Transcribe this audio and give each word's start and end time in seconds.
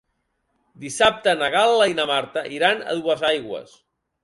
Dissabte 0.85 1.35
na 1.41 1.51
Gal·la 1.57 1.87
i 1.93 1.95
na 2.01 2.07
Marta 2.13 2.45
iran 2.57 2.81
a 2.95 2.99
Duesaigües. 3.03 3.79